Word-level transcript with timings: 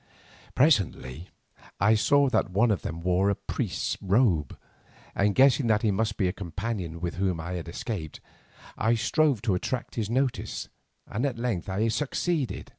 Presently 0.55 1.29
I 1.79 1.93
saw 1.93 2.27
that 2.29 2.49
one 2.49 2.71
of 2.71 2.81
these 2.81 2.91
wore 2.91 3.29
a 3.29 3.35
priest's 3.35 3.99
robe, 4.01 4.57
and 5.13 5.35
guessing 5.35 5.67
that 5.67 5.83
he 5.83 5.91
must 5.91 6.17
be 6.17 6.25
my 6.25 6.31
companion 6.31 6.99
with 6.99 7.17
whom 7.17 7.39
I 7.39 7.51
had 7.51 7.67
escaped, 7.67 8.19
I 8.79 8.95
strove 8.95 9.43
to 9.43 9.53
attract 9.53 9.93
his 9.93 10.09
notice, 10.09 10.69
and 11.05 11.23
at 11.23 11.37
length 11.37 11.69
succeeded. 11.93 12.69